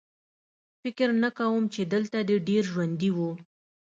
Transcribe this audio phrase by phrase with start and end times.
[0.81, 3.31] فکر نه کوم چې دلته دې ډېر ژوندي وو